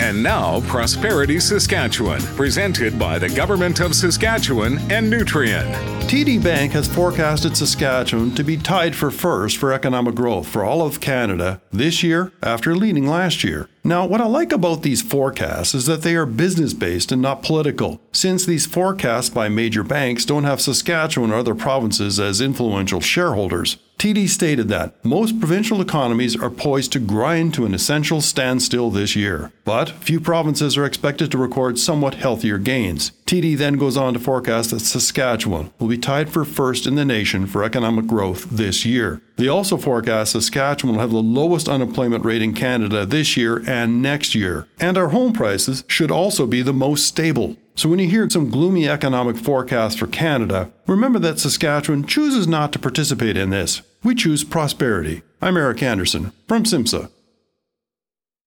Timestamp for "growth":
10.14-10.46, 38.06-38.44